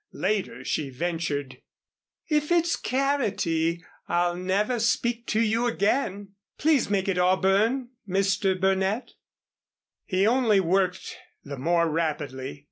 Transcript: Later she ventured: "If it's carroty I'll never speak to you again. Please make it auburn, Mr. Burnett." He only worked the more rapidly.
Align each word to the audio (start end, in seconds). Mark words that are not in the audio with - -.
Later 0.13 0.65
she 0.65 0.89
ventured: 0.89 1.61
"If 2.27 2.51
it's 2.51 2.75
carroty 2.75 3.83
I'll 4.07 4.35
never 4.35 4.79
speak 4.79 5.27
to 5.27 5.39
you 5.39 5.67
again. 5.67 6.29
Please 6.57 6.89
make 6.89 7.07
it 7.07 7.19
auburn, 7.19 7.89
Mr. 8.09 8.59
Burnett." 8.59 9.11
He 10.05 10.25
only 10.25 10.59
worked 10.59 11.17
the 11.43 11.59
more 11.59 11.87
rapidly. 11.87 12.59